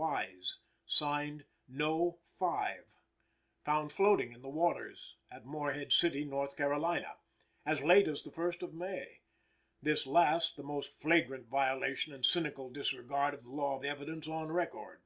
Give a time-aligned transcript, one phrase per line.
[0.00, 2.84] Wise, signed "No Five,"
[3.64, 4.94] found floating in the water
[5.28, 7.16] at Morehead City, North Carolina,
[7.66, 9.22] as late as the first of May;
[9.82, 14.52] this last, the most flagrant violation and cynical disregard of the law of evidence on
[14.52, 15.02] record.